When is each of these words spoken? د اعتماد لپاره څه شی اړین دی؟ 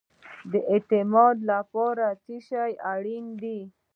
د 0.51 0.53
اعتماد 0.71 1.37
لپاره 1.51 2.05
څه 2.23 2.35
شی 2.47 2.71
اړین 2.93 3.25
دی؟ 3.41 3.59